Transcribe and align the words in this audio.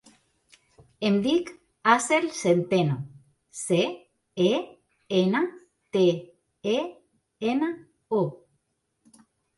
Em 1.09 1.17
dic 1.25 1.49
Aseel 1.95 2.25
Centeno: 2.37 2.95
ce, 3.59 3.79
e, 4.47 4.49
ena, 5.21 5.43
te, 5.97 6.07
e, 6.73 6.77
ena, 7.55 7.71
o. 8.23 8.23